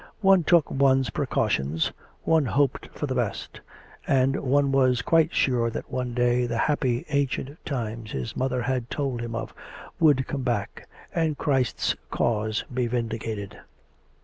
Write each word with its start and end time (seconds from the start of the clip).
One 0.21 0.43
took 0.43 0.71
one's 0.71 1.11
precautions, 1.11 1.91
one 2.23 2.47
hoped 2.47 2.87
for 2.87 3.05
the 3.05 3.13
best; 3.13 3.61
and 4.07 4.35
one 4.39 4.71
was 4.71 5.03
quite 5.03 5.31
sure 5.31 5.69
that 5.69 5.91
one 5.91 6.15
day 6.15 6.47
the 6.47 6.57
happy 6.57 7.05
ancient 7.09 7.63
times 7.67 8.09
his 8.09 8.35
mother 8.35 8.63
had 8.63 8.89
told 8.89 9.21
him 9.21 9.35
of 9.35 9.53
would 9.99 10.25
come 10.25 10.41
back, 10.41 10.89
and 11.13 11.37
Christ's 11.37 11.95
cause 12.09 12.63
be 12.73 12.87
vindicated. 12.87 13.59